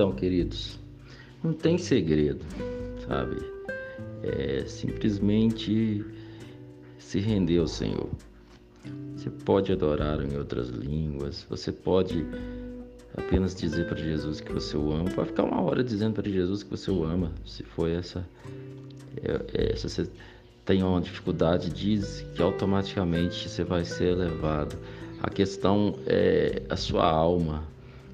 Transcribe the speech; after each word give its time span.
Então, 0.00 0.12
queridos, 0.12 0.78
não 1.44 1.52
tem 1.52 1.76
segredo, 1.76 2.42
sabe? 3.06 3.36
É 4.22 4.64
simplesmente 4.64 6.02
se 6.96 7.20
render 7.20 7.58
ao 7.58 7.68
Senhor. 7.68 8.08
Você 9.14 9.28
pode 9.28 9.70
adorar 9.70 10.24
em 10.24 10.38
outras 10.38 10.70
línguas, 10.70 11.44
você 11.50 11.70
pode 11.70 12.24
apenas 13.14 13.54
dizer 13.54 13.88
para 13.88 13.98
Jesus 13.98 14.40
que 14.40 14.50
você 14.50 14.74
o 14.74 14.90
ama. 14.90 15.10
Pode 15.10 15.28
ficar 15.28 15.44
uma 15.44 15.60
hora 15.60 15.84
dizendo 15.84 16.14
para 16.14 16.30
Jesus 16.30 16.62
que 16.62 16.70
você 16.70 16.90
o 16.90 17.04
ama, 17.04 17.30
se 17.44 17.62
for 17.62 17.86
essa, 17.90 18.26
é, 19.22 19.72
é, 19.72 19.76
se 19.76 19.86
você 19.86 20.08
tem 20.64 20.82
uma 20.82 21.02
dificuldade, 21.02 21.68
diz 21.68 22.24
que 22.34 22.40
automaticamente 22.40 23.46
você 23.46 23.62
vai 23.62 23.84
ser 23.84 24.12
elevado. 24.12 24.78
A 25.22 25.28
questão 25.28 25.94
é 26.06 26.62
a 26.70 26.76
sua 26.76 27.04
alma, 27.04 27.68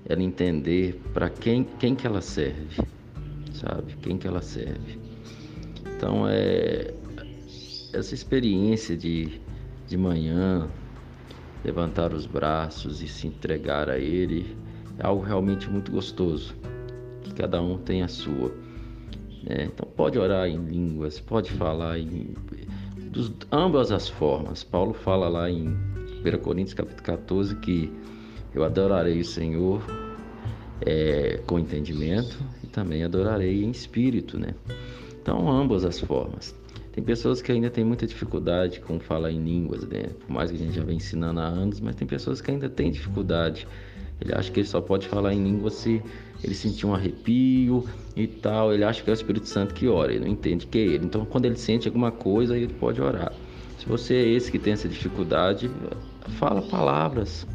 ela 0.08 0.22
entender 0.22 1.00
para 1.12 1.28
quem, 1.28 1.64
quem 1.78 1.94
que 1.94 2.06
ela 2.06 2.20
serve, 2.20 2.82
sabe? 3.52 3.96
Quem 4.02 4.16
que 4.16 4.26
ela 4.26 4.40
serve. 4.40 4.98
Então 5.96 6.28
é 6.28 6.94
essa 7.92 8.14
experiência 8.14 8.96
de, 8.96 9.40
de 9.86 9.96
manhã, 9.96 10.68
levantar 11.64 12.12
os 12.12 12.26
braços 12.26 13.02
e 13.02 13.08
se 13.08 13.26
entregar 13.26 13.88
a 13.88 13.98
Ele 13.98 14.56
é 14.98 15.06
algo 15.06 15.22
realmente 15.22 15.68
muito 15.68 15.90
gostoso, 15.90 16.54
que 17.22 17.32
cada 17.34 17.60
um 17.60 17.78
tem 17.78 18.02
a 18.02 18.08
sua. 18.08 18.48
Né? 19.42 19.64
Então 19.64 19.88
pode 19.96 20.18
orar 20.18 20.48
em 20.48 20.58
línguas, 20.58 21.20
pode 21.20 21.50
falar 21.52 21.98
em 21.98 22.34
dos, 23.10 23.32
ambas 23.50 23.90
as 23.90 24.08
formas. 24.08 24.62
Paulo 24.62 24.92
fala 24.92 25.28
lá 25.28 25.50
em 25.50 25.68
1 25.68 26.38
Coríntios 26.42 26.74
capítulo 26.74 27.02
14 27.02 27.56
que 27.56 27.92
eu 28.56 28.64
adorarei 28.64 29.20
o 29.20 29.24
Senhor 29.24 29.82
é, 30.80 31.40
com 31.46 31.58
entendimento 31.58 32.38
e 32.64 32.66
também 32.66 33.04
adorarei 33.04 33.62
em 33.62 33.70
espírito, 33.70 34.38
né? 34.38 34.54
Então 35.20 35.48
ambas 35.50 35.84
as 35.84 36.00
formas. 36.00 36.56
Tem 36.90 37.04
pessoas 37.04 37.42
que 37.42 37.52
ainda 37.52 37.68
têm 37.68 37.84
muita 37.84 38.06
dificuldade 38.06 38.80
com 38.80 38.98
falar 38.98 39.30
em 39.30 39.44
línguas, 39.44 39.86
né? 39.86 40.04
Por 40.20 40.32
mais 40.32 40.50
que 40.50 40.56
a 40.56 40.58
gente 40.60 40.74
já 40.74 40.82
vem 40.82 40.96
ensinando 40.96 41.38
há 41.38 41.44
anos, 41.44 41.80
mas 41.80 41.94
tem 41.94 42.08
pessoas 42.08 42.40
que 42.40 42.50
ainda 42.50 42.70
têm 42.70 42.90
dificuldade. 42.90 43.68
Ele 44.18 44.34
acha 44.34 44.50
que 44.50 44.60
ele 44.60 44.66
só 44.66 44.80
pode 44.80 45.06
falar 45.06 45.34
em 45.34 45.44
língua 45.44 45.68
se 45.68 46.02
ele 46.42 46.54
sentir 46.54 46.86
um 46.86 46.94
arrepio 46.94 47.84
e 48.16 48.26
tal. 48.26 48.72
Ele 48.72 48.84
acha 48.84 49.02
que 49.02 49.10
é 49.10 49.12
o 49.12 49.14
Espírito 49.14 49.46
Santo 49.46 49.74
que 49.74 49.86
ora, 49.86 50.10
ele 50.10 50.24
não 50.24 50.32
entende 50.32 50.66
que 50.66 50.78
é 50.78 50.82
ele. 50.82 51.04
Então, 51.04 51.26
quando 51.26 51.44
ele 51.44 51.56
sente 51.56 51.86
alguma 51.86 52.10
coisa, 52.10 52.56
ele 52.56 52.72
pode 52.72 53.02
orar. 53.02 53.34
Se 53.78 53.86
você 53.86 54.14
é 54.14 54.28
esse 54.28 54.50
que 54.50 54.58
tem 54.58 54.72
essa 54.72 54.88
dificuldade, 54.88 55.70
fala 56.38 56.62
palavras. 56.62 57.46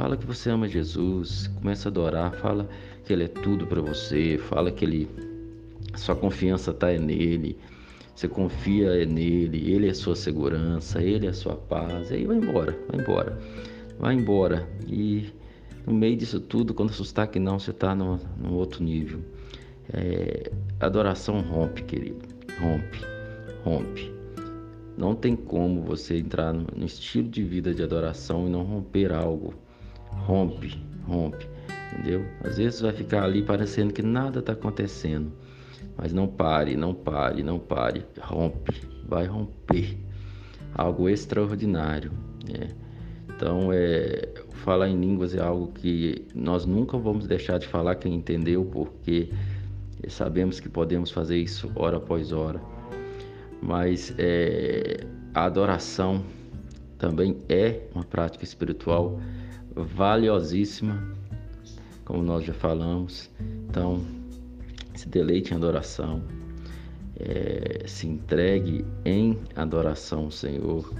Fala 0.00 0.16
que 0.16 0.24
você 0.24 0.48
ama 0.48 0.66
Jesus, 0.66 1.48
começa 1.48 1.86
a 1.86 1.90
adorar, 1.90 2.32
fala 2.36 2.66
que 3.04 3.12
ele 3.12 3.24
é 3.24 3.28
tudo 3.28 3.66
para 3.66 3.82
você, 3.82 4.38
fala 4.38 4.72
que 4.72 4.82
ele 4.82 5.10
sua 5.94 6.16
confiança 6.16 6.70
está 6.70 6.86
nele. 6.86 7.58
Você 8.14 8.26
confia 8.26 9.04
nele, 9.04 9.70
ele 9.70 9.90
é 9.90 9.92
sua 9.92 10.16
segurança, 10.16 11.02
ele 11.02 11.26
é 11.26 11.34
sua 11.34 11.54
paz. 11.54 12.10
Aí 12.10 12.24
vai 12.24 12.38
embora, 12.38 12.74
vai 12.88 12.98
embora. 12.98 13.38
Vai 13.98 14.14
embora. 14.14 14.66
E 14.88 15.28
no 15.86 15.92
meio 15.92 16.16
disso 16.16 16.40
tudo, 16.40 16.72
quando 16.72 16.88
assustar 16.88 17.28
que 17.28 17.38
não, 17.38 17.58
você 17.58 17.70
está 17.70 17.94
num, 17.94 18.18
num, 18.38 18.54
outro 18.54 18.82
nível. 18.82 19.20
É, 19.92 20.50
adoração 20.80 21.42
rompe, 21.42 21.82
querido. 21.82 22.26
Rompe, 22.58 23.00
rompe. 23.62 24.10
Não 24.96 25.14
tem 25.14 25.36
como 25.36 25.82
você 25.82 26.16
entrar 26.16 26.54
no, 26.54 26.66
no 26.74 26.86
estilo 26.86 27.28
de 27.28 27.42
vida 27.42 27.74
de 27.74 27.82
adoração 27.82 28.46
e 28.46 28.50
não 28.50 28.62
romper 28.62 29.12
algo. 29.12 29.52
Rompe, 30.12 30.82
rompe. 31.06 31.48
Entendeu? 31.92 32.24
Às 32.44 32.58
vezes 32.58 32.80
vai 32.80 32.92
ficar 32.92 33.24
ali 33.24 33.42
parecendo 33.42 33.92
que 33.92 34.02
nada 34.02 34.40
está 34.40 34.52
acontecendo. 34.52 35.32
Mas 35.96 36.12
não 36.12 36.26
pare, 36.26 36.76
não 36.76 36.94
pare, 36.94 37.42
não 37.42 37.58
pare. 37.58 38.04
Rompe, 38.20 38.80
vai 39.06 39.26
romper. 39.26 39.98
Algo 40.74 41.08
extraordinário. 41.08 42.12
Né? 42.48 42.68
Então, 43.28 43.72
é, 43.72 44.28
falar 44.64 44.88
em 44.88 45.00
línguas 45.00 45.34
é 45.34 45.40
algo 45.40 45.68
que 45.72 46.26
nós 46.34 46.64
nunca 46.64 46.96
vamos 46.96 47.26
deixar 47.26 47.58
de 47.58 47.66
falar 47.66 47.96
quem 47.96 48.14
entendeu, 48.14 48.64
porque 48.64 49.30
sabemos 50.08 50.60
que 50.60 50.68
podemos 50.68 51.10
fazer 51.10 51.38
isso 51.38 51.70
hora 51.74 51.96
após 51.96 52.32
hora. 52.32 52.60
Mas 53.62 54.14
é, 54.18 55.06
a 55.34 55.44
adoração 55.44 56.24
também 56.98 57.38
é 57.48 57.80
uma 57.94 58.04
prática 58.04 58.44
espiritual 58.44 59.18
valiosíssima, 59.74 61.02
como 62.04 62.22
nós 62.22 62.44
já 62.44 62.52
falamos. 62.52 63.30
Então, 63.68 64.00
se 64.94 65.08
deleite 65.08 65.52
em 65.52 65.56
adoração, 65.56 66.22
é, 67.18 67.84
se 67.86 68.06
entregue 68.06 68.84
em 69.04 69.38
adoração 69.56 70.24
ao 70.24 70.30
Senhor, 70.30 70.92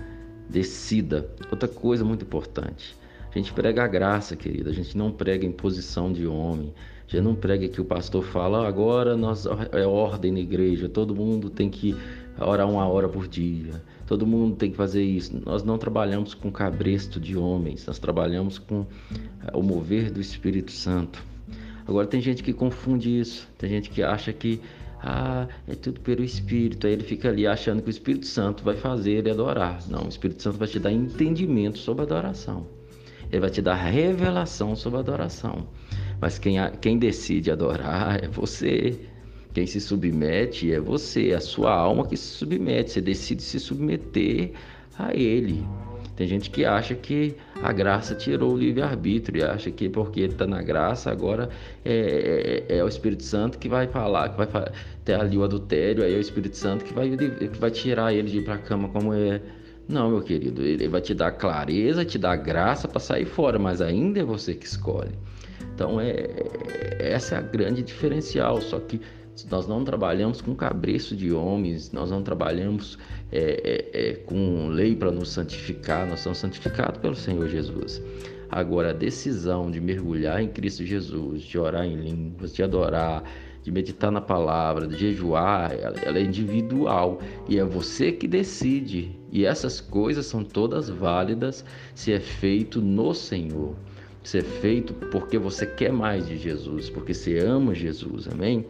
decida. 0.48 1.28
Outra 1.50 1.68
coisa 1.68 2.04
muito 2.04 2.24
importante, 2.24 2.96
a 3.34 3.38
gente 3.38 3.52
prega 3.52 3.84
a 3.84 3.86
graça, 3.88 4.36
querida, 4.36 4.70
a 4.70 4.72
gente 4.72 4.96
não 4.96 5.12
prega 5.12 5.46
em 5.46 5.52
posição 5.52 6.12
de 6.12 6.26
homem, 6.26 6.72
a 7.06 7.10
gente 7.10 7.22
não 7.22 7.34
prega 7.34 7.68
que 7.68 7.80
o 7.80 7.84
pastor 7.84 8.24
fala, 8.24 8.64
ah, 8.64 8.68
agora 8.68 9.16
nós, 9.16 9.46
é 9.72 9.86
ordem 9.86 10.32
na 10.32 10.40
igreja, 10.40 10.88
todo 10.88 11.14
mundo 11.14 11.48
tem 11.50 11.70
que 11.70 11.96
orar 12.46 12.68
uma 12.68 12.86
hora 12.86 13.08
por 13.08 13.28
dia, 13.28 13.82
todo 14.06 14.26
mundo 14.26 14.56
tem 14.56 14.70
que 14.70 14.76
fazer 14.76 15.02
isso. 15.02 15.40
Nós 15.44 15.62
não 15.62 15.78
trabalhamos 15.78 16.34
com 16.34 16.50
cabresto 16.50 17.20
de 17.20 17.36
homens, 17.36 17.86
nós 17.86 17.98
trabalhamos 17.98 18.58
com 18.58 18.86
é, 19.46 19.56
o 19.56 19.62
mover 19.62 20.10
do 20.10 20.20
Espírito 20.20 20.72
Santo. 20.72 21.22
Agora 21.86 22.06
tem 22.06 22.20
gente 22.20 22.42
que 22.42 22.52
confunde 22.52 23.18
isso, 23.18 23.48
tem 23.58 23.68
gente 23.70 23.90
que 23.90 24.02
acha 24.02 24.32
que 24.32 24.60
ah, 25.02 25.48
é 25.66 25.74
tudo 25.74 26.00
pelo 26.00 26.22
Espírito. 26.22 26.86
Aí 26.86 26.92
ele 26.92 27.04
fica 27.04 27.28
ali 27.28 27.46
achando 27.46 27.82
que 27.82 27.88
o 27.88 27.90
Espírito 27.90 28.26
Santo 28.26 28.62
vai 28.62 28.76
fazer 28.76 29.12
ele 29.12 29.30
adorar. 29.30 29.80
Não, 29.88 30.04
o 30.04 30.08
Espírito 30.08 30.42
Santo 30.42 30.58
vai 30.58 30.68
te 30.68 30.78
dar 30.78 30.92
entendimento 30.92 31.78
sobre 31.78 32.02
a 32.02 32.04
adoração. 32.04 32.66
Ele 33.30 33.40
vai 33.40 33.50
te 33.50 33.62
dar 33.62 33.74
revelação 33.74 34.74
sobre 34.74 34.98
a 34.98 35.00
adoração. 35.00 35.68
Mas 36.20 36.38
quem, 36.38 36.56
quem 36.80 36.98
decide 36.98 37.50
adorar 37.50 38.22
é 38.22 38.28
você. 38.28 38.98
Quem 39.52 39.66
se 39.66 39.80
submete 39.80 40.72
é 40.72 40.80
você, 40.80 41.32
a 41.32 41.40
sua 41.40 41.72
alma 41.72 42.06
que 42.06 42.16
se 42.16 42.26
submete. 42.36 42.92
Você 42.92 43.00
decide 43.00 43.42
se 43.42 43.58
submeter 43.58 44.52
a 44.98 45.14
Ele. 45.14 45.66
Tem 46.20 46.28
gente 46.28 46.50
que 46.50 46.66
acha 46.66 46.94
que 46.94 47.34
a 47.62 47.72
graça 47.72 48.14
tirou 48.14 48.52
o 48.52 48.56
livre-arbítrio, 48.56 49.50
acha 49.50 49.70
que 49.70 49.88
porque 49.88 50.20
está 50.20 50.46
na 50.46 50.60
graça, 50.60 51.10
agora 51.10 51.48
é, 51.82 52.66
é, 52.68 52.76
é, 52.76 52.84
o 52.84 52.88
Espírito 52.88 53.22
Santo 53.22 53.58
que 53.58 53.70
vai 53.70 53.86
falar, 53.86 54.28
que 54.28 54.36
vai 54.36 54.46
ter 55.02 55.14
ali 55.14 55.38
o 55.38 55.42
adultério, 55.42 56.04
aí 56.04 56.14
é 56.14 56.18
o 56.18 56.20
Espírito 56.20 56.58
Santo 56.58 56.84
que 56.84 56.92
vai, 56.92 57.08
que 57.16 57.58
vai 57.58 57.70
tirar 57.70 58.12
ele 58.12 58.28
de 58.28 58.38
ir 58.40 58.44
para 58.44 58.56
a 58.56 58.58
cama 58.58 58.90
como 58.90 59.14
é. 59.14 59.40
Não, 59.88 60.10
meu 60.10 60.20
querido, 60.20 60.62
ele 60.62 60.88
vai 60.88 61.00
te 61.00 61.14
dar 61.14 61.32
clareza, 61.32 62.04
te 62.04 62.18
dar 62.18 62.36
graça 62.36 62.86
para 62.86 63.00
sair 63.00 63.24
fora, 63.24 63.58
mas 63.58 63.80
ainda 63.80 64.20
é 64.20 64.22
você 64.22 64.54
que 64.54 64.66
escolhe. 64.66 65.12
Então, 65.74 65.98
é, 65.98 66.10
é 66.10 67.12
essa 67.12 67.36
é 67.36 67.38
a 67.38 67.40
grande 67.40 67.82
diferencial, 67.82 68.60
só 68.60 68.78
que 68.78 69.00
nós 69.50 69.66
não 69.66 69.84
trabalhamos 69.84 70.40
com 70.40 70.54
cabreço 70.54 71.16
de 71.16 71.32
homens, 71.32 71.92
nós 71.92 72.10
não 72.10 72.22
trabalhamos 72.22 72.98
é, 73.32 73.90
é, 73.92 74.10
é, 74.10 74.14
com 74.14 74.68
lei 74.68 74.94
para 74.94 75.10
nos 75.10 75.30
santificar, 75.30 76.06
nós 76.06 76.20
somos 76.20 76.38
santificados 76.38 77.00
pelo 77.00 77.14
Senhor 77.14 77.48
Jesus. 77.48 78.02
Agora, 78.50 78.90
a 78.90 78.92
decisão 78.92 79.70
de 79.70 79.80
mergulhar 79.80 80.42
em 80.42 80.48
Cristo 80.48 80.84
Jesus, 80.84 81.42
de 81.42 81.56
orar 81.56 81.84
em 81.86 81.94
línguas, 81.94 82.52
de 82.52 82.62
adorar, 82.62 83.22
de 83.62 83.70
meditar 83.70 84.10
na 84.10 84.20
palavra, 84.20 84.86
de 84.86 84.96
jejuar, 84.96 85.72
ela, 85.72 86.18
é 86.18 86.22
individual 86.22 87.20
e 87.48 87.58
é 87.58 87.64
você 87.64 88.10
que 88.10 88.26
decide. 88.26 89.16
E 89.30 89.44
essas 89.44 89.80
coisas 89.80 90.26
são 90.26 90.42
todas 90.42 90.88
válidas 90.88 91.64
se 91.94 92.12
é 92.12 92.18
feito 92.18 92.80
no 92.80 93.14
Senhor. 93.14 93.76
Se 94.22 94.38
é 94.38 94.42
feito 94.42 94.92
porque 94.94 95.38
você 95.38 95.64
quer 95.64 95.92
mais 95.92 96.26
de 96.26 96.36
Jesus, 96.36 96.90
porque 96.90 97.14
você 97.14 97.38
ama 97.38 97.74
Jesus, 97.74 98.28
amém? 98.28 98.66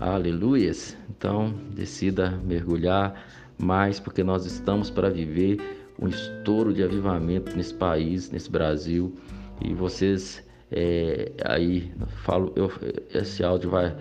Aleluias. 0.00 0.96
Então, 1.10 1.52
decida 1.74 2.30
mergulhar 2.30 3.22
mais, 3.58 4.00
porque 4.00 4.24
nós 4.24 4.46
estamos 4.46 4.88
para 4.88 5.10
viver 5.10 5.58
um 6.00 6.08
estouro 6.08 6.72
de 6.72 6.82
avivamento 6.82 7.54
nesse 7.54 7.74
país, 7.74 8.30
nesse 8.30 8.50
Brasil. 8.50 9.14
E 9.62 9.74
vocês 9.74 10.42
é, 10.72 11.30
aí 11.44 11.92
falo, 12.24 12.50
eu, 12.56 12.72
esse 13.12 13.44
áudio 13.44 13.68
vai, 13.68 13.94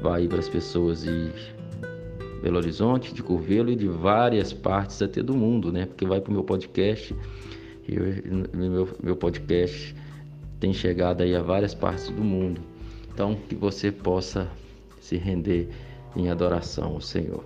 vai 0.00 0.26
para 0.26 0.38
as 0.38 0.48
pessoas 0.48 1.02
de 1.02 1.30
Belo 2.42 2.56
Horizonte, 2.56 3.12
de 3.12 3.22
Curvelo 3.22 3.70
e 3.70 3.76
de 3.76 3.88
várias 3.88 4.54
partes 4.54 5.02
até 5.02 5.22
do 5.22 5.36
mundo, 5.36 5.70
né? 5.70 5.84
Porque 5.84 6.06
vai 6.06 6.18
para 6.18 6.30
o 6.30 6.32
meu 6.32 6.44
podcast. 6.44 7.14
E 7.86 7.94
meu, 8.56 8.88
meu 9.02 9.16
podcast 9.16 9.94
tem 10.58 10.72
chegado 10.72 11.20
aí 11.20 11.34
a 11.34 11.42
várias 11.42 11.74
partes 11.74 12.08
do 12.08 12.24
mundo. 12.24 12.58
Então, 13.12 13.36
que 13.50 13.54
você 13.54 13.92
possa 13.92 14.50
se 15.02 15.16
render 15.16 15.68
em 16.16 16.30
adoração 16.30 16.94
ao 16.94 17.00
Senhor. 17.00 17.44